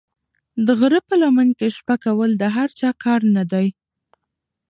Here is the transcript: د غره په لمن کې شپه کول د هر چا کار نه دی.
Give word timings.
د 0.65 0.67
غره 0.79 0.99
په 1.07 1.13
لمن 1.21 1.49
کې 1.57 1.67
شپه 1.77 1.95
کول 2.03 2.31
د 2.37 2.43
هر 2.55 2.69
چا 2.79 2.89
کار 3.03 3.21
نه 3.35 3.43
دی. 3.51 3.67